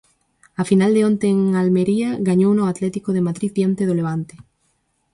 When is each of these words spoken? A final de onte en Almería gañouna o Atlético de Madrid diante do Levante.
A 0.61 0.63
final 0.69 0.91
de 0.95 1.01
onte 1.09 1.25
en 1.35 1.39
Almería 1.63 2.09
gañouna 2.29 2.65
o 2.65 2.71
Atlético 2.73 3.09
de 3.13 3.25
Madrid 3.27 3.51
diante 3.57 3.83
do 3.85 3.97
Levante. 3.99 4.35